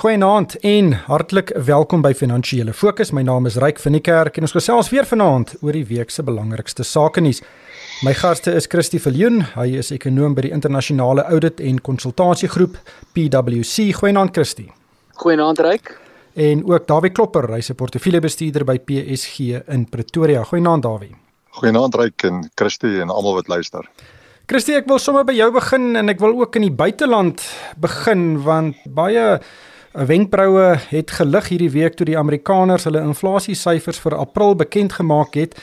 [0.00, 3.10] Goeienaand en hartlik welkom by Finansiële Fokus.
[3.12, 6.08] My naam is Ryk van die Kerk en ons gesels weer vanaand oor die week
[6.08, 7.42] se belangrikste sake nuus.
[8.00, 12.80] My gaste is Christie Viljoen, hy is ekonom by die internasionale audit en konsultasiegroep
[13.12, 13.90] PwC.
[14.00, 14.70] Goeienaand Christie.
[15.20, 15.92] Goeienaand Ryk.
[16.32, 20.44] En ook Dawie Klopper, hy's 'n portefeuljebestuurder by PSG in Pretoria.
[20.44, 21.12] Goeienaand Dawie.
[21.60, 23.84] Goeienaand Ryk en Christie en almal wat luister.
[24.46, 27.44] Christie, ek wil sommer by jou begin en ek wil ook in die buiteland
[27.76, 29.40] begin want baie
[29.90, 35.56] Wenkbroue het gelig hierdie week toe die Amerikaners hulle inflasiesyfers vir April bekend gemaak het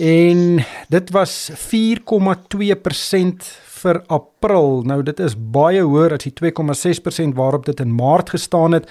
[0.00, 4.80] en dit was 4,2% vir April.
[4.88, 8.88] Nou dit is baie hoër as die 2,6% waarop dit in Maart gestaan het.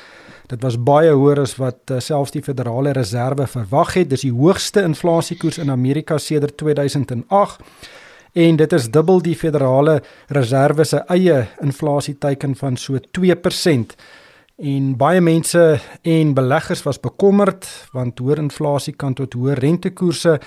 [0.54, 4.12] Dit was baie hoër as wat uh, selfs die Federale Reserve verwag het.
[4.14, 7.58] Dis die hoogste inflasiekoers in Amerika sedert 2008
[8.36, 13.98] en dit is dubbel die Federale Reserve se eie inflasieteiken van so 2%.
[14.56, 20.38] En baie mense en beleggers was bekommerd want hoër inflasie kan tot hoër rentekoerse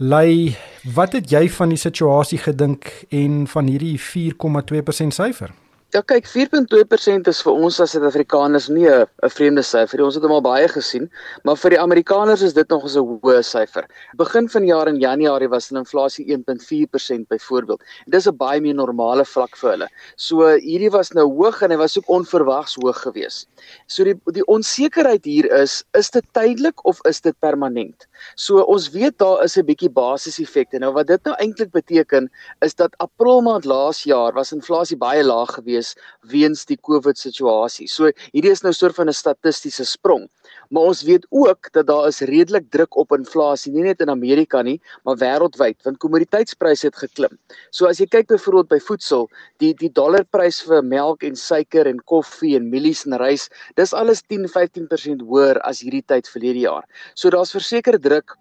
[0.00, 0.56] lei.
[0.94, 5.52] Wat het jy van die situasie gedink en van hierdie 4,2% syfer?
[5.96, 10.02] Ja kyk 4.2% is vir ons as Suid-Afrikaners nie 'n vreemde syfer.
[10.04, 11.08] Ons het hom al baie gesien,
[11.44, 13.88] maar vir die Amerikaners is dit nog 'n hoë syfer.
[14.18, 17.80] Begin van die jaar in Januarie was hulle inflasie 1.4% byvoorbeeld.
[18.06, 19.88] Dis 'n baie meer normale vlak vir hulle.
[20.16, 23.48] So hierdie was nou hoog en hy was ook onverwags hoog geweest.
[23.86, 28.06] So die die onsekerheid hier is, is dit tydelik of is dit permanent?
[28.36, 30.78] So ons weet daar is 'n bietjie basiseffekte.
[30.78, 35.24] Nou wat dit nou eintlik beteken is dat April maand laas jaar was inflasie baie
[35.24, 35.94] laag geweest wees
[36.28, 37.88] weens die COVID situasie.
[37.88, 40.28] So hierdie is nou soort van 'n statistiese sprong.
[40.70, 44.62] Maar ons weet ook dat daar is redelik druk op inflasie, nie net in Amerika
[44.62, 47.38] nie, maar wêreldwyd, want kommoditeitspryse het geklim.
[47.70, 52.00] So as jy kyk byvoorbeeld by voedsel, die die dollarprys vir melk en suiker en
[52.04, 56.84] koffie en mielies en rys, dis alles 10-15% hoër as hierdie tyd verlede jaar.
[57.14, 58.36] So daar's verseker druk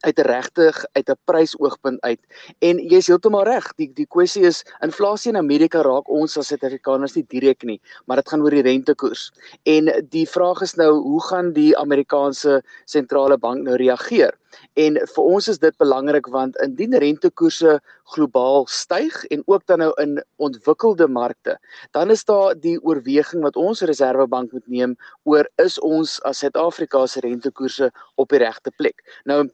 [0.00, 2.20] uit 'n regtig uit 'n prysoogpunt uit.
[2.58, 3.72] En jy's heeltemal reg.
[3.76, 8.16] Die die kwessie is inflasie in Amerika raak ons as Suid-Afrikaners nie direk nie, maar
[8.16, 9.30] dit gaan oor die rentekoers.
[9.62, 14.32] En die vraag is nou, hoe gaan die Amerikaanse sentrale bank nou reageer?
[14.80, 17.74] En vir ons is dit belangrik want indien rentekoerse
[18.14, 21.58] globaal styg en ook dan nou in ontwikkelde markte,
[21.96, 27.06] dan is daar die oorweging wat ons Reserwebank moet neem oor is ons as Suid-Afrika
[27.06, 29.04] se rentekoerse op die regte plek.
[29.24, 29.44] Nou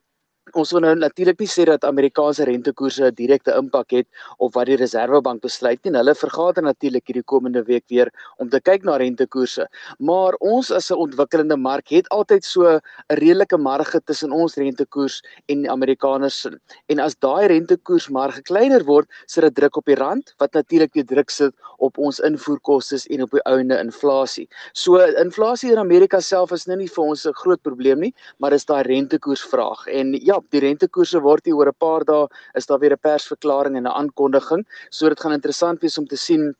[0.55, 4.07] Ons wil nou natuurlik nie sê dat Amerikaanse rentekoerse 'n direkte impak het
[4.39, 5.91] op wat die Reserwebank besluit nie.
[5.91, 9.67] Hulle vergader natuurlik hierdie komende week weer om te kyk na rentekoerse.
[9.99, 15.23] Maar ons as 'n ontwikkelende mark het altyd so 'n redelike marge tussen ons rentekoers
[15.49, 16.47] en die Amerikaners.
[16.87, 20.95] En as daai rentekoers marge kleiner word, sit dit druk op die rand wat natuurlik
[20.95, 24.49] weer druk sit op ons invoerkoste en op die ouende inflasie.
[24.73, 28.51] So inflasie in Amerika self is nou nie vir ons 'n groot probleem nie, maar
[28.51, 29.87] dis daai rentekoersvraag.
[29.87, 33.01] En ja, ja, die rentekoerse word hier oor 'n paar dae is daar weer 'n
[33.01, 34.67] persverklaring en 'n aankondiging.
[34.91, 36.55] So dit gaan interessant wees om te sien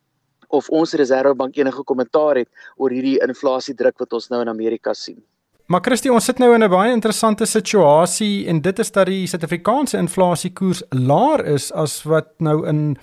[0.49, 5.23] of ons Reserwebank enige kommentaar het oor hierdie inflasiedruk wat ons nou in Amerika sien.
[5.67, 9.27] Maar Christie, ons sit nou in 'n baie interessante situasie en dit is dat die
[9.27, 12.99] Suid-Afrikaanse inflasiekoers laer is as wat nou in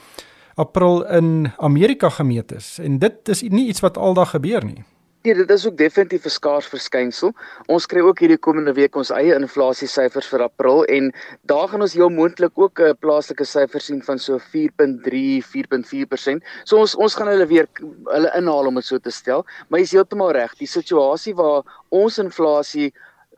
[0.56, 2.80] April in Amerika gemeet is.
[2.80, 4.84] En dit is nie iets wat aldag gebeur nie.
[5.22, 7.34] Nee, dit is ook definitief 'n skaars verskynsel.
[7.66, 11.12] Ons kry ook hierdie komende week ons eie inflasie syfers vir April en
[11.46, 16.42] daar gaan ons heel moontlik ook 'n plaaslike syfer sien van so 4.3, 4.4%.
[16.64, 17.68] So ons ons gaan hulle weer
[18.06, 20.56] hulle inhaal om dit so te stel, maar jy is heeltemal reg.
[20.58, 22.94] Die situasie waar ons inflasie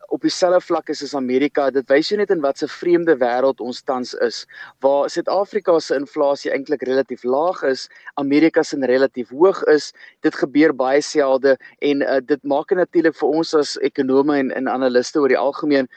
[0.08, 1.70] op dieselfde vlak is as Amerika.
[1.72, 4.44] Dit wys jou net in watter vreemde wêreld ons tans is,
[4.84, 7.88] waar Suid-Afrika se inflasie eintlik relatief laag is,
[8.22, 9.92] Amerika se relatief hoog is.
[10.22, 14.52] Dit gebeur baie selde en uh, dit maak dit natuurlik vir ons as ekonome en,
[14.52, 15.90] en analiste oor die algemeen,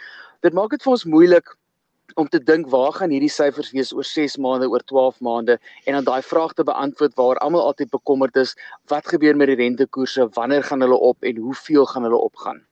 [0.47, 1.57] dit maak dit vir ons moeilik
[2.17, 5.99] om te dink waar gaan hierdie syfers wees oor 6 maande, oor 12 maande en
[5.99, 8.55] dan daai vraag te beantwoord waar almal altyd bekommerd is,
[8.93, 12.65] wat gebeur met die rentekoerse, wanneer gaan hulle op en hoeveel gaan hulle opgaan?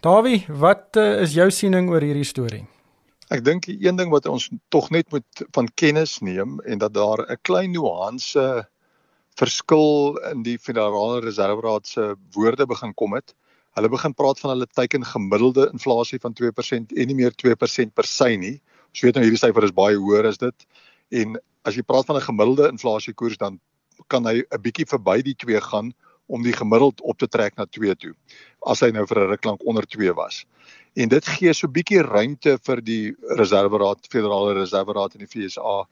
[0.00, 2.62] Dawie, wat uh, is jou siening oor hierdie storie?
[3.28, 6.94] Ek dink die een ding wat ons tog net moet van kennis neem en dat
[6.96, 8.44] daar 'n klein nuance
[9.36, 13.34] verskil in die Federale Reserveraad se woorde begin kom het.
[13.76, 18.04] Hulle begin praat van hulle teiken gemiddelde inflasie van 2% en nie meer 2% per
[18.08, 18.56] se nie.
[18.88, 20.66] Ons weet nou hierdie syfer is baie hoër as dit.
[21.10, 23.60] En as jy praat van 'n gemiddelde inflasiekoers dan
[24.08, 25.92] kan hy 'n bietjie verby die 2 gaan
[26.30, 28.14] om die gemiddeld op te trek na 2 toe
[28.70, 30.44] as hy nou vir 'n ruk lank onder 2 was.
[30.94, 35.86] En dit gee so 'n bietjie ruimte vir die Reserveraad, Federale Reserveraad in die FSA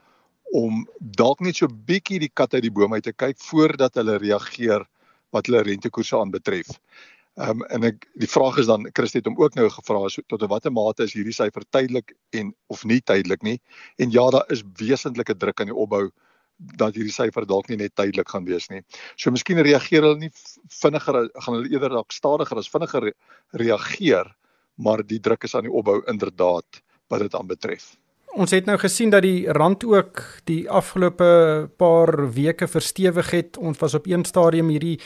[0.53, 3.95] om dalk net so 'n bietjie die kat uit die boom uit te kyk voordat
[3.95, 4.87] hulle reageer
[5.31, 6.69] wat hulle rentekoerse aanbetref.
[7.39, 10.23] Ehm um, en ek die vraag is dan Christie het hom ook nou gevra so,
[10.27, 13.61] tot watter mate is hierdie syfer tydelik en of nie tydelik nie.
[13.97, 16.11] En ja, daar is wesentlike druk aan die opbou
[16.59, 18.83] dat hierdie syfer dalk nie net tydelik gaan wees nie.
[19.17, 20.33] So miskien reageer hulle nie
[20.81, 23.13] vinniger gaan hulle eerder dalk stadiger as vinniger
[23.63, 24.35] reageer,
[24.77, 27.95] maar die druk is aan die opbou inderdaad wat dit aanbetref.
[28.39, 33.57] Ons het nou gesien dat die rand ook die afgelope paar weke verstewig het.
[33.57, 34.99] Ons was op een stadium hierdie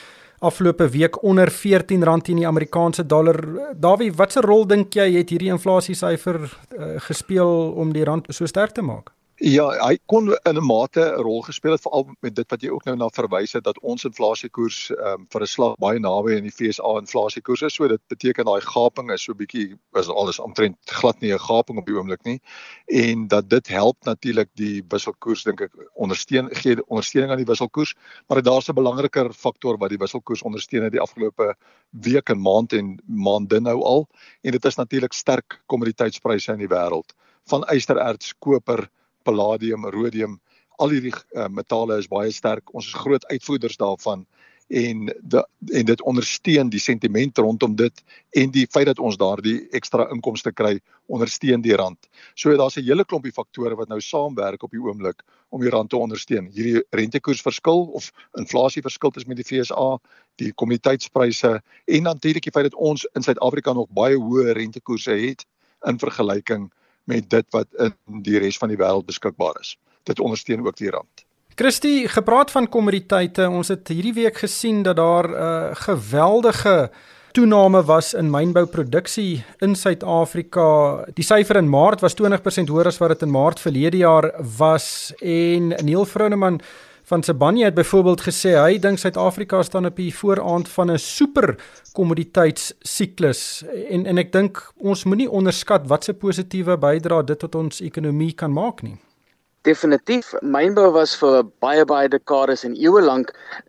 [0.43, 3.39] afgelope week onder R14 teen die Amerikaanse dollar.
[3.79, 8.47] Dawie, watse rol dink jy het hierdie inflasie syfer uh, gespeel om die rand so
[8.47, 9.13] sterk te maak?
[9.43, 12.69] Ja, hy kon in 'n mate 'n rol gespeel het veral met dit wat jy
[12.71, 16.37] ook nou na verwys het dat ons inflasiekoers ehm um, vir 'n slag baie naby
[16.37, 17.75] aan die FSA inflasiekoers is.
[17.75, 21.79] So dit beteken daai gaping is so bietjie is alles omtrent glad nie 'n gaping
[21.79, 22.41] op die oomblik nie.
[22.87, 27.95] En dat dit help natuurlik die wisselkoers dink ek ondersteun gee ondersteuning aan die wisselkoers,
[28.29, 31.57] maar daar's 'n belangriker faktor wat die wisselkoers ondersteun het die afgelope
[31.91, 34.09] week en maand en maande nou al
[34.43, 37.13] en dit is natuurlik sterk kommoditeitspryse in die wêreld
[37.45, 38.89] van ystererts, koper
[39.23, 40.41] palladium, rhodium,
[40.79, 42.75] al hierdie uh, metale is baie sterk.
[42.75, 44.27] Ons is groot uitvoerders daarvan
[44.73, 48.03] en de, en dit ondersteun die sentiment rondom dit
[48.41, 50.79] en die feit dat ons daardie ekstra inkomste kry
[51.13, 52.09] ondersteun die rand.
[52.35, 55.91] So daar's 'n hele klompie faktore wat nou saamwerk op die oomblik om die rand
[55.91, 56.47] te ondersteun.
[56.47, 59.99] Hierdie rentekoersverskil of inflasieverskil tussen met die FSA,
[60.37, 65.45] die kommoditeitspryse en natuurlik die feit dat ons in Suid-Afrika nog baie hoë rentekoerse het
[65.85, 66.71] in vergelyking
[67.13, 69.77] met dit wat in die res van die wêreld beskikbaar is.
[70.09, 71.27] Dit ondersteun ook die rand.
[71.55, 76.91] Christie, gepraat van kommoditeite, ons het hierdie week gesien dat daar 'n uh, geweldige
[77.33, 81.05] toename was in mynbouproduksie in Suid-Afrika.
[81.17, 85.13] Die syfer in Maart was 20% hoër as wat dit in Maart verlede jaar was
[85.21, 86.61] en Neil Froneman
[87.13, 91.57] van Sibanye het byvoorbeeld gesê hy dink Suid-Afrika staan op die vooraand van 'n super
[91.93, 97.81] kommoditeitssiklus en en ek dink ons moenie onderskat wat se positiewe bydrae dit tot ons
[97.81, 98.97] ekonomie kan maak nie.
[99.63, 103.29] Definitief, mynbou was vir baie baie dekades en eeue lank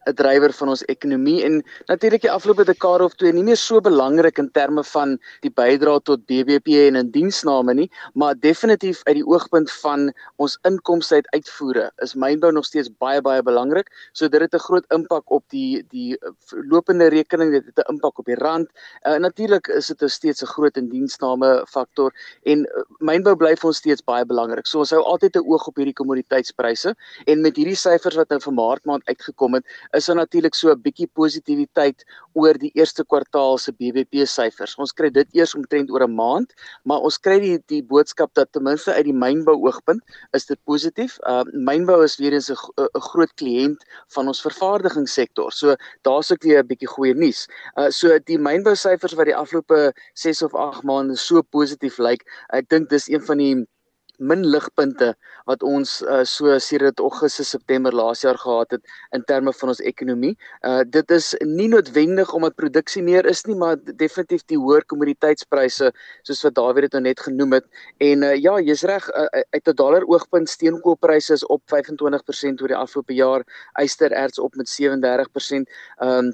[0.09, 3.79] 'n drywer van ons ekonomie en natuurlik die afgelope dekade of twee nie meer so
[3.79, 9.15] belangrik in terme van die bydrae tot BBP en in diensname nie, maar definitief uit
[9.19, 13.85] die oogpunt van ons inkomste uit uitvoere is mynbou nog steeds baie baie belangrik.
[14.13, 16.17] So dit het 'n groot impak op die die
[16.73, 18.67] lopende rekening, dit het 'n impak op die rand.
[19.05, 22.11] Uh, natuurlik is dit steeds 'n groot indiensname faktor
[22.45, 24.65] en uh, mynbou bly vir ons steeds baie belangrik.
[24.65, 26.95] So ons hou altyd 'n oog op hierdie kommoditeitspryse
[27.27, 30.71] en met hierdie syfers wat nou vir Maart maand uitgekom het, is daar natuurlik so
[30.71, 34.75] 'n bietjie positiwiteit oor die eerste kwartaal se BBP syfers.
[34.77, 36.53] Ons kry dit eers omtrent oor 'n maand,
[36.83, 40.01] maar ons kry die die boodskap dat ten minste uit die mynbou oogpunt
[40.33, 41.19] is dit positief.
[41.27, 43.81] Uh mynbou is weer eens 'n 'n groot kliënt
[44.15, 45.51] van ons vervaardigingssektor.
[45.51, 47.47] So daar's ook weer 'n bietjie goeie nuus.
[47.77, 52.23] Uh so die mynbou syfers wat die afgelope 6 of 8 maande so positief lyk,
[52.49, 53.67] ek dink dis een van die
[54.19, 55.13] min ligpunte
[55.49, 58.83] wat ons uh, so sedert Augustus September laas jaar gehad het
[59.15, 60.35] in terme van ons ekonomie.
[60.61, 65.91] Uh dit is nie noodwendig omdat produksie meer is nie, maar definitief die hoër kommoditeitspryse
[66.23, 67.67] soos wat Dawie dit nou net genoem het.
[67.99, 72.67] En uh ja, jy's reg, uh, uit 'n dollar oogpunt steenkoolpryse is op 25% oor
[72.67, 73.43] die afgelope jaar,
[73.81, 75.69] ystererts op met 37%.
[75.99, 76.33] Ehm um,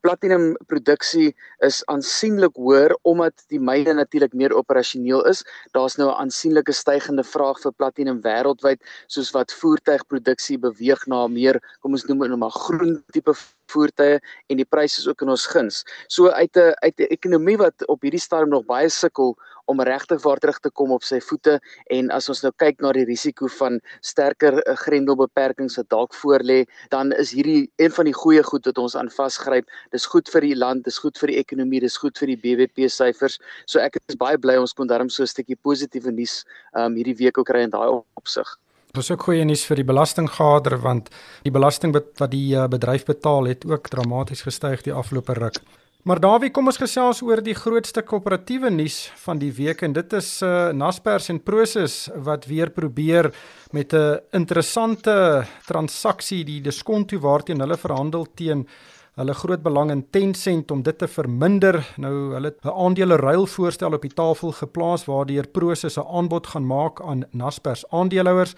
[0.00, 1.34] platinum produksie
[1.66, 5.44] is aansienlik hoër omdat die myne natuurlik meer operasioneel is.
[5.76, 11.60] Daar's nou 'n aansienlike stygende vraag vir platinum wêreldwyd soos wat voertuigproduksie beweeg na meer,
[11.80, 13.34] kom ons noem dit nou maar groen tipe
[13.72, 15.84] voertuie en die pryse is ook in ons guns.
[16.08, 19.36] So uit 'n uit 'n ekonomie wat op hierdie stadium nog baie sukkel
[19.70, 21.58] om regtig waar terug te kom op sy voete
[21.96, 26.64] en as ons nou kyk na die risiko van sterker eh, grendelbeperkings wat dalk voorlê,
[26.90, 29.68] dan is hierdie een van die goeie goed wat ons aan vasgryp.
[29.92, 32.90] Dis goed vir die land, dis goed vir die ekonomie, dis goed vir die BBP
[32.92, 33.38] syfers.
[33.66, 36.44] So ek is baie bly ons kon darm so 'n stukkie positiewe nuus
[36.76, 38.48] um hierdie week ook kry in daai opsig.
[38.94, 41.08] Dis ook goeie nuus vir die belastinggader want
[41.42, 45.58] die belasting wat die uh, bedryf betaal het ook dramaties gestyg die afgelope ruk.
[46.04, 50.12] Maar Dawie, kom ons gesels oor die grootste koöperatiewe nuus van die week en dit
[50.18, 51.94] is uh Naspers en Prosus
[52.26, 53.30] wat weer probeer
[53.72, 58.68] met 'n interessante transaksie die diskonto waarteen hulle verhandel teen
[59.16, 61.80] hulle groot belang in Tencent om dit te verminder.
[61.96, 66.46] Nou hulle het 'n aandele ruil voorstel op die tafel geplaas waardeur Prosus 'n aanbod
[66.46, 68.54] gaan maak aan Naspers aandeelhouers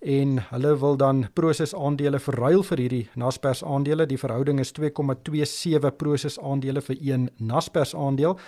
[0.00, 4.06] en hulle wil dan Prosus aandele verruil vir hierdie Naspers aandele.
[4.06, 8.38] Die verhouding is 2,27 Prosus aandele vir 1 Naspers aandeel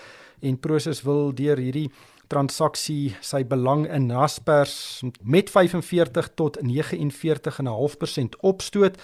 [0.40, 1.90] en Prosus wil deur hierdie
[2.28, 9.00] transaksie sy belang in Naspers met 45 tot 49,5% opstoot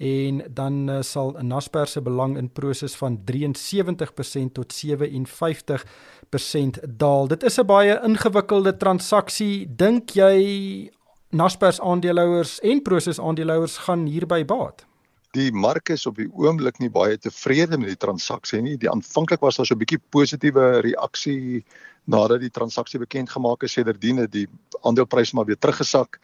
[0.00, 7.28] en dan uh, sal Naspers se belang in Prosus van 73% tot 57% daal.
[7.28, 9.68] Dit is 'n baie ingewikkelde transaksie.
[9.76, 10.90] Dink jy
[11.30, 14.82] Naspers aandeelhouers en Prosus aandeelhouers gaan hierby baat?
[15.30, 18.74] Die mark is op die oomblik nie baie tevrede met die transaksie nie.
[18.82, 21.64] Die aanvanklik was daar so 'n bietjie positiewe reaksie
[22.04, 24.48] nadat die transaksie bekend gemaak is sedertdien het die
[24.82, 26.18] aandeleprys maar weer teruggesak.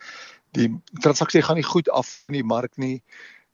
[0.51, 3.03] Die transaksie gaan nie goed af in die mark nie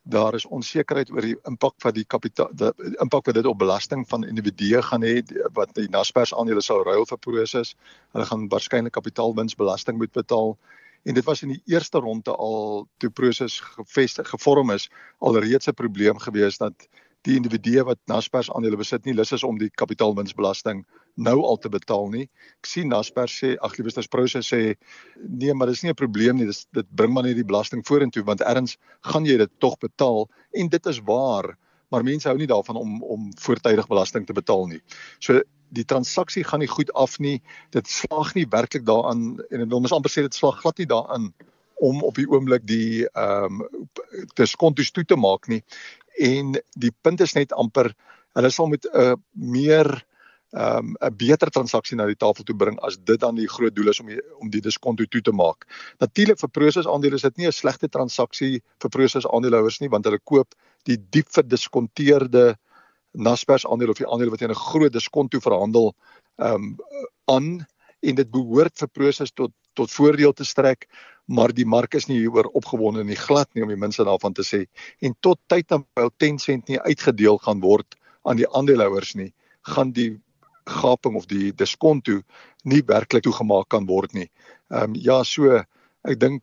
[0.03, 4.09] daar is onsekerheid oor die impak wat die kapitaal die impak wat dit op belasting
[4.09, 5.23] van individue gaan hê
[5.55, 7.77] wat die Naspers aandele sou ruil vir Prosus.
[8.13, 10.57] Hulle gaan waarskynlik kapitaalwinsbelasting moet betaal.
[11.03, 15.75] En dit was in die eerste ronde al toe Prosus gevestig gevorm is alreeds 'n
[15.75, 16.89] probleem gewees dat
[17.27, 20.83] die individue wat Naspers aandele besit nie lus is om die kapitaalwinsbelasting
[21.15, 22.25] nou al te betaal nie.
[22.63, 24.75] Ek sien Naspers sê ag liewers Prosus sê
[25.29, 26.47] nee, maar dis nie 'n probleem nie.
[26.47, 30.29] Dis dit bring maar net die belasting vorentoe want erns gaan jy dit tog betaal
[30.53, 31.57] en dit is waar,
[31.91, 34.81] maar mense hou nie daarvan om om voortydig belasting te betaal nie.
[35.21, 35.43] So
[35.73, 37.41] die transaksie gaan nie goed af nie.
[37.73, 40.91] Dit slaag nie werklik daaraan en ek wil mos amper sê dit slaag glad nie
[40.91, 41.33] daaraan
[41.83, 43.67] om op die oomblik die ehm um,
[44.39, 45.63] diskontos toe te maak nie
[46.21, 47.93] en die punt is net amper
[48.37, 49.89] hulle sal met 'n uh, meer
[50.53, 53.75] ehm, 'n um, beter transaksie na die tafel toe bring as dit dan die groot
[53.75, 55.67] doel is om die, om die diskonto toe te maak.
[55.99, 60.05] Natuurlik vir Prosus aandele is dit nie 'n slegte transaksie vir Prosus aandeelhouers nie want
[60.05, 62.57] hulle koop die diep verdiskonteerde
[63.13, 65.95] Naspers aandele of die aandele wat teen 'n groot diskonto verhandel
[66.39, 66.77] ehm um,
[67.25, 67.67] aan
[68.01, 70.89] en dit behoort vir Prosus tot tot voordeel te strek
[71.27, 74.43] maar die mark is nie hieroor opgewonde nie glad nie om die minste daarvan te
[74.43, 74.67] sê
[75.01, 79.33] en tot tyd dan wel 10 sent nie uitgedeel gaan word aan die aandeelhouers nie
[79.63, 80.21] gaan die
[80.65, 82.21] gaping of die diskonto
[82.65, 84.29] nie werklik toegemaak kan word nie.
[84.71, 85.59] Ehm um, ja so
[86.03, 86.43] ek dink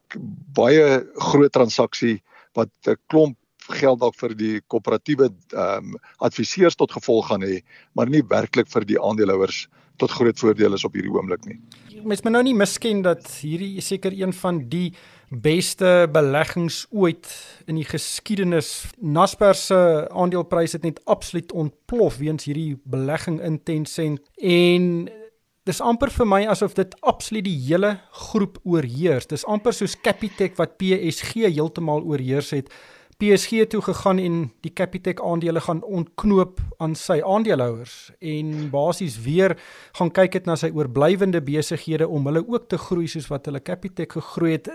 [0.55, 2.19] baie groot transaksie
[2.55, 3.37] wat 'n klomp
[3.71, 7.61] geld dalk vir die koöperatiewe ehm um, adviseurs tot gevolg gaan hê,
[7.93, 9.67] maar nie werklik vir die aandeelhouers
[9.99, 11.59] tot groot voordeel is op hierdie oomblik nie.
[12.03, 14.93] Mens moet nou nie misken dat hierdie seker een van die
[15.29, 17.27] beste beleggings ooit
[17.67, 18.87] in die geskiedenis.
[18.97, 25.09] Naspers se aandeleprys het net absoluut ontplof weens hierdie belegging in Tencent en
[25.69, 27.97] dis amper vir my asof dit absoluut die hele
[28.29, 29.27] groep oorheers.
[29.29, 32.71] Dis amper soos Capitec wat PSG heeltemal oorheers het.
[33.19, 39.57] PSG toe gegaan en die Capitec aandele gaan ontknoop aan sy aandeelhouers en basies weer
[39.99, 43.59] gaan kyk dit na sy oorblywende besighede om hulle ook te groei soos wat hulle
[43.59, 44.69] Capitec gegroei het.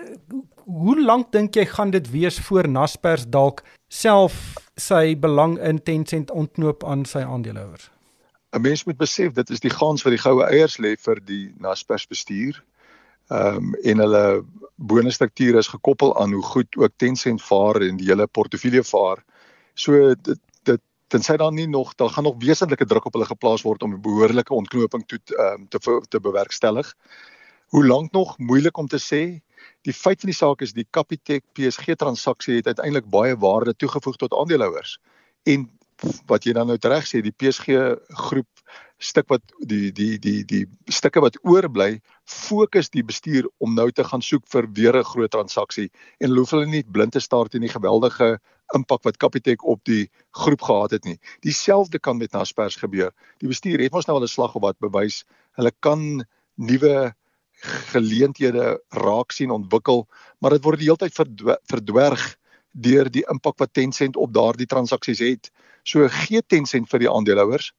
[0.69, 4.37] Hoe lank dink jy gaan dit wees voor Naspers dalk self
[4.77, 7.89] sy belang in Tencent ontknoop aan sy aandeelhouers?
[8.53, 11.55] 'n Mens moet besef dit is die gans wat die goue eiers lê vir die
[11.57, 12.61] Naspers bestuur
[13.29, 18.09] Ehm um, en hulle bonusstruktuur is gekoppel aan hoe goed ook Tencent vaar en die
[18.09, 19.25] hele portefeulje vaar.
[19.75, 23.63] So dit dit tensy daar nie nog daar gaan nog wesentlike druk op hulle geplaas
[23.63, 26.95] word om 'n behoorlike ontknoping toe ehm um, te te bewerkstellig.
[27.67, 29.41] Hoe lank nog moeilik om te sê.
[29.83, 34.17] Die feit van die saak is die Capitec PSG transaksie het uiteindelik baie waarde toegevoeg
[34.17, 34.99] tot aandeelhouers.
[35.43, 35.71] En
[36.27, 38.49] wat jy dan nou reg sê, die PSG groep
[39.05, 44.05] stuk wat die die die die stukke wat oorbly fokus die bestuur om nou te
[44.05, 47.67] gaan soek vir weer 'n groot transaksie en hoef hulle nie blind te staar teen
[47.67, 48.39] die geweldige
[48.75, 51.19] impak wat Capitec op die groep gehad het nie.
[51.41, 53.13] Dieselfde kan met Naspers gebeur.
[53.39, 55.25] Die bestuur het mos nou al 'n slag of wat bewys.
[55.57, 56.25] Hulle kan
[56.57, 57.15] nuwe
[57.93, 60.09] geleenthede raak sien ontwikkel,
[60.41, 61.15] maar dit word die hele tyd
[61.71, 62.37] verdwerg
[62.73, 65.51] deur die impak wat Tencent op daardie transaksies het.
[65.85, 67.73] So gee Tencent vir die aandeelhouers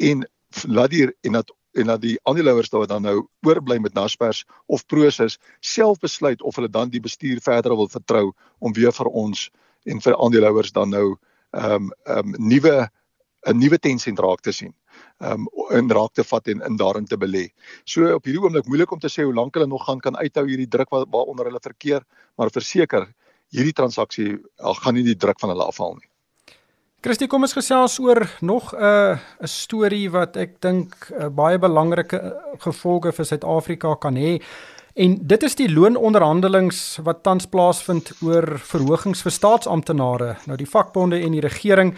[0.00, 0.26] en
[0.66, 4.86] laat die en dat en dat die aandeelhouers wat dan nou oorbly met Naspers of
[4.86, 9.50] Prosus self besluit of hulle dan die bestuur verder wil vertrou om weer vir ons
[9.84, 11.16] en vir aandeelhouers dan nou
[11.50, 12.88] ehm um, ehm um, nuwe
[13.46, 14.74] 'n nuwe Tencent raak te sien.
[15.18, 17.48] Ehm um, in raak te vat en in daarin te belê.
[17.84, 20.46] So op hierdie oomblik moeilik om te sê hoe lank hulle nog gaan kan uithou
[20.48, 22.02] hierdie druk waaronder hulle verkeer,
[22.36, 23.06] maar verseker
[23.54, 26.08] hierdie transaksie gaan nie die druk van hulle afhaal nie.
[27.04, 31.58] Christie, kom ons gesels oor nog 'n uh, 'n storie wat ek dink uh, baie
[31.58, 34.40] belangrike uh, gevolge vir Suid-Afrika kan hê.
[34.94, 40.36] En dit is die loononderhandelings wat tans plaasvind oor verhogings vir staatsamptenare.
[40.46, 41.94] Nou die vakbonde en die regering,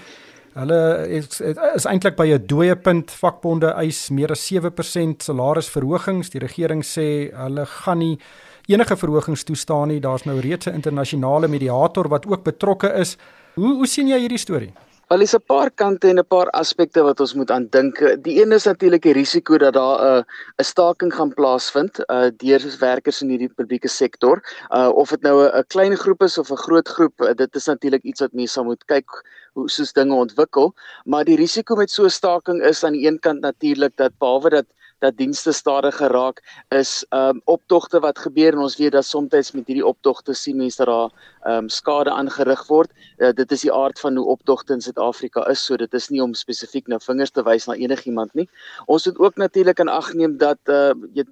[0.55, 1.41] hulle is,
[1.77, 3.11] is eintlik by 'n dooie punt.
[3.11, 6.31] Vakbonde eis meer as 7% salarisverhogings.
[6.31, 8.19] Die regering sê hulle gaan nie
[8.67, 10.01] enige verhogings toestaan nie.
[10.01, 13.17] Daar's nou reeds 'n internasionale mediator wat ook betrokke is.
[13.55, 14.73] Hoe hoe sien jy hierdie storie?
[15.09, 17.97] Wel is 'n paar kante en 'n paar aspekte wat ons moet aandink.
[18.25, 20.23] Die een is natuurlik die risiko dat daar 'n uh,
[20.61, 24.43] 'n staking gaan plaasvind uh deur werkers in hierdie publieke sektor.
[24.69, 27.67] Uh of dit nou 'n klein groep is of 'n groot groep, uh, dit is
[27.67, 29.09] natuurlik iets wat mense sal moet kyk
[29.53, 30.75] hoe soos dinge ontwikkel,
[31.05, 34.51] maar die risiko met so 'n staking is aan die een kant natuurlik dat behalwe
[34.51, 34.67] dat
[34.99, 36.43] dat dienste stadig geraak
[36.75, 40.85] is um optogte wat gebeur en ons weet dat soms met hierdie optogte sien mense
[40.85, 42.91] dat daar um skade aangerig word.
[43.19, 46.23] Uh, dit is die aard van hoe optogte in Suid-Afrika is, so dit is nie
[46.23, 48.49] om spesifiek nou vingers te wys na enigiemand nie.
[48.87, 51.25] Ons moet ook natuurlik in ag neem dat uh jy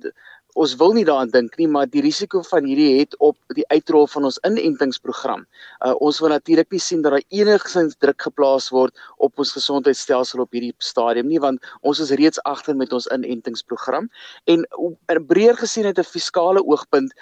[0.56, 4.08] ons wil nie daaraan dink nie, maar die risiko van hierdie het op die uitrol
[4.10, 5.44] van ons inentingsprogram.
[5.84, 10.44] Uh ons wil natuurlik nie sien dat daar enigsins druk geplaas word op ons gesondheidstelsel
[10.46, 14.08] op hierdie stadium nie, want ons is reeds agter met ons inentingsprogram
[14.52, 17.12] en in breër gesien uit 'n fiskale oogpunt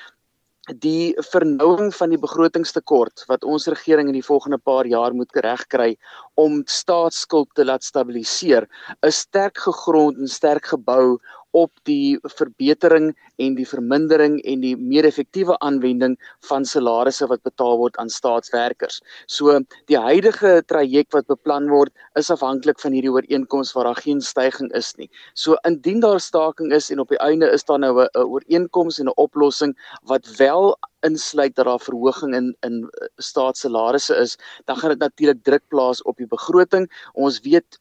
[0.72, 5.96] die vernouing van die begrotingstekort wat ons regering in die volgende paar jaar moet regkry
[6.40, 8.64] om staatsskuld te laat stabiliseer
[9.02, 11.18] is sterk gegrond en sterk gebou
[11.54, 16.16] op die verbetering en die vermindering en die meer effektiewe aanwending
[16.48, 19.00] van salarisse wat betaal word aan staatswerkers.
[19.30, 24.20] So die huidige traject wat beplan word is afhanklik van hierdie ooreenkoms waar daar geen
[24.20, 25.10] stygings is nie.
[25.34, 29.06] So indien daar staking is en op die einde is daar nou 'n ooreenkoms en
[29.06, 34.98] 'n oplossing wat wel insluit dat daar verhoging in in staatssalarisse is, dan gaan dit
[34.98, 36.90] natuurlik druk plaas op die begroting.
[37.12, 37.78] Ons weet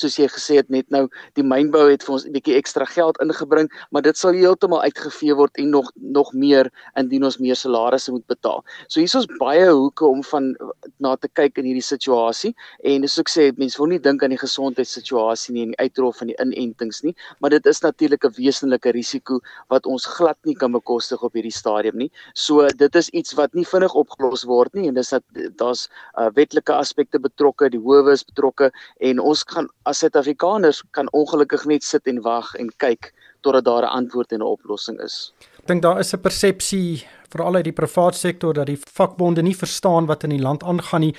[0.00, 1.06] soos jy gesê het net nou
[1.38, 5.34] die mynbou het vir ons 'n bietjie ekstra geld ingebring maar dit sal heeltemal uitgevee
[5.34, 8.64] word en nog nog meer indien ons meer salarisse moet betaal.
[8.88, 10.56] So hier is ons baie hoeke om van
[10.98, 14.30] na te kyk in hierdie situasie en soos ek sê mense wil nie dink aan
[14.30, 18.34] die gesondheidssituasie nie en die uitrol van die inentings nie maar dit is natuurlik 'n
[18.36, 22.10] wesenlike risiko wat ons glad nie kan bekostig op hierdie stadium nie.
[22.34, 25.22] So dit is iets wat nie vinnig opgelos word nie en dis dat
[25.60, 25.88] daar's
[26.18, 31.64] uh, wetlike aspekte betrokke, die howe is betrokke en ons gaan as Suid-Afrikaners kan ongelukkig
[31.70, 33.12] net sit en wag en kyk
[33.46, 35.32] totdat daar 'n antwoord en 'n oplossing is.
[35.58, 39.56] Ek dink daar is 'n persepsie veral uit die private sektor dat die vakbonde nie
[39.56, 41.14] verstaan wat in die land aangaan nie.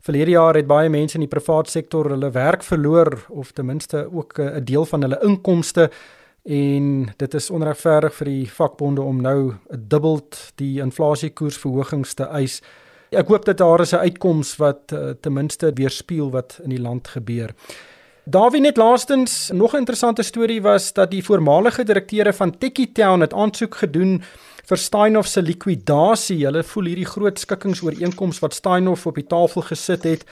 [0.00, 4.08] Verlede jaar het baie mense in die private sektor hulle werk verloor of ten minste
[4.12, 5.90] ook 'n deel van hulle inkomste
[6.44, 12.62] en dit is onregverdig vir die vakbonde om nou 'n dubbeld die inflasiekoersverhogings te eis.
[13.10, 16.80] Ek hoop dat daar is 'n uitkoms wat uh, ten minste weerspieël wat in die
[16.80, 17.54] land gebeur.
[18.26, 23.20] Dawie net laastens nog 'n interessante storie was dat die voormalige direkteure van Techie Town
[23.20, 24.22] het aansoek gedoen
[24.64, 26.44] vir Steinhoff se likwidasie.
[26.44, 30.24] Hulle voel hierdie groot skikkingsooreenkoms wat Steinhoff op die tafel gesit het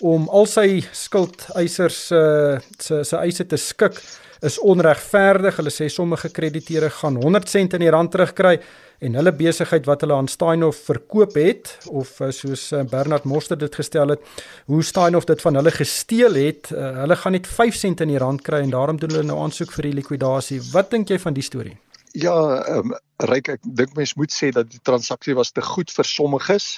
[0.00, 3.98] om al sy skuldeisers uh, se se eise te skik
[4.40, 5.56] is onregverdig.
[5.60, 8.58] Hulle sê sommige krediteure gaan 100 sent in die rand terugkry
[9.00, 13.58] en hulle besigheid wat hulle aan Steinhoff verkoop het of eh, soos eh, Bernard Moster
[13.58, 14.24] dit gestel het,
[14.68, 18.20] hoe Steinhoff dit van hulle gesteel het, uh, hulle gaan net 5 sent in die
[18.20, 20.60] rand kry en daarom doen hulle nou aansoek vir die likwidasie.
[20.74, 21.78] Wat dink jy van die storie?
[22.12, 25.90] Ja, ehm um, Ryk, ek dink mens moet sê dat die transaksie was te goed
[25.92, 26.68] vir sommiges,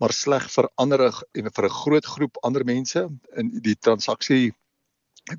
[0.00, 3.08] maar sleg vir ander en vir 'n groot groep ander mense.
[3.36, 4.54] In die transaksie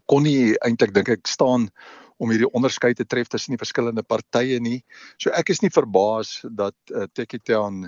[0.05, 1.69] kon nie eintlik dink ek staan
[2.17, 4.81] om hierdie onderskeid te tref tussen die verskillende partye nie.
[5.21, 7.85] So ek is nie verbaas dat uh, eh, Tekitown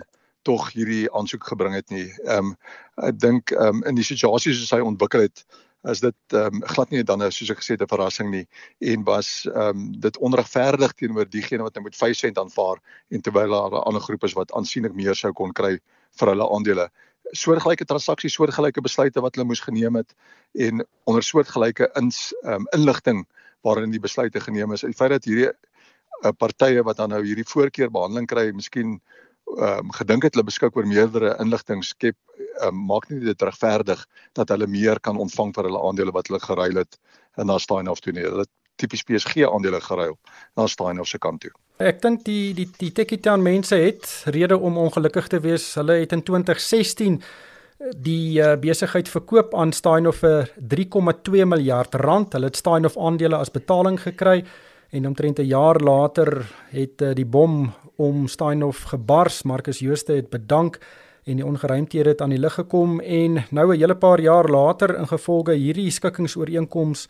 [0.47, 2.07] tog hierdie aansoek gebring het nie.
[2.25, 2.53] Ehm um,
[3.09, 5.43] ek dink ehm um, in die situasie soos hy ontwikkel het
[5.87, 8.45] is dit ehm um, glad nie dan soos ek gesê het 'n verrassing nie
[8.79, 13.21] en was ehm um, dit onregverdig teenoor diegene wat nou met 5 sent aanvaar en
[13.21, 15.79] terwyl daar 'n ander groep is wat aansienlik meer sou kon kry
[16.19, 16.89] vir hulle aandele
[17.35, 20.13] soortgelyke transaksies, soortgelyke besluite wat hulle moes geneem het
[20.57, 23.25] en onder soortgelyke ins um, inligting
[23.65, 24.81] waarin die besluite geneem is.
[24.81, 28.97] Die feit dat hierdie uh, partye wat dan nou hierdie voorkeurbehandeling kry, miskien
[29.57, 32.17] um, gedink het hulle beskik oor meerdere inligting skep
[32.65, 34.05] um, maak nie dit regverdig
[34.37, 36.99] dat hulle meer kan ontvang vir hulle aandele wat hulle geruil het
[37.37, 38.25] en dan staan of toe nie.
[38.25, 38.47] Hulle
[38.79, 40.17] tipies PSG aandele geruil
[40.55, 41.51] na staan of se kant toe.
[41.79, 45.73] Ek dink die die die Tekitown mense het rede om ongelukkig te wees.
[45.79, 47.21] Hulle het in 2016
[47.95, 52.33] die uh, besigheid verkoop aan Steinhoff vir 3,2 miljard rand.
[52.35, 54.43] Hulle het Steinhoff aandele as betaling gekry
[54.91, 59.43] en omtrent 'n jaar later het uh, die bom om Steinhoff gebars.
[59.43, 60.79] Marcus Jooste het bedank
[61.23, 64.97] en die ongeruimthede het aan die lig gekom en nou 'n hele paar jaar later
[64.97, 67.07] ingevolge hierdie skikkingsooreenkoms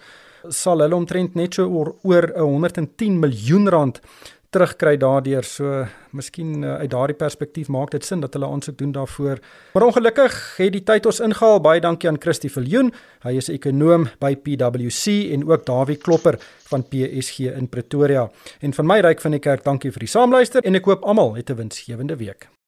[0.50, 4.02] sal hulle omtrent net so oor, oor 110 miljoen rand
[4.50, 5.46] terugkry daardeur.
[5.46, 9.42] So miskien uh, uit daardie perspektief maak dit sin dat hulle aansoek doen daarvoor.
[9.74, 11.62] Maar ongelukkig het die tyd ons ingehaal.
[11.66, 12.94] Baie dankie aan Christie Viljoen.
[13.26, 18.30] Hy is 'n ekonoom by PwC en ook Dawie Klopper van PSG in Pretoria.
[18.62, 21.36] En van my ryk van die kerk, dankie vir die saamluister en ek hoop almal
[21.36, 22.59] het 'n winsgewende week.